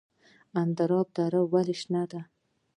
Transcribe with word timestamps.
اندراب 0.61 1.07
دره 1.15 1.39
ولې 1.51 1.75
شنه 1.81 2.03
ده؟ 2.11 2.21